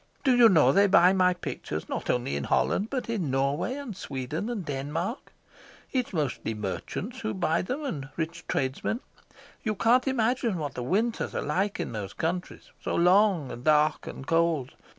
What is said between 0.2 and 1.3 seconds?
Do you know, they buy